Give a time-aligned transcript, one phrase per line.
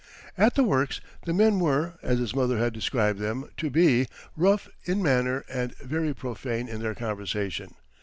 [0.35, 4.67] At the works, the men were, as his mother had described them to be, rough
[4.85, 7.75] in manner and very profane in their conversation.